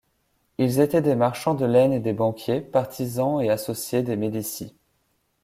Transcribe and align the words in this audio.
Ils 0.57 0.79
étaient 0.79 1.03
des 1.03 1.13
marchands 1.13 1.53
de 1.53 1.63
laine 1.63 1.93
et 1.93 1.99
des 1.99 2.13
banquiers, 2.13 2.59
partisans 2.59 3.39
est 3.39 3.51
associés 3.51 4.01
des 4.01 4.15
Médicis. 4.15 4.75